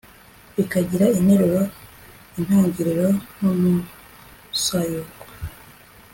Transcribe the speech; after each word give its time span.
bikagira 0.55 1.05
interuro 1.19 1.61
(intangiriro) 2.39 3.07
n'umusayuko 3.39 5.21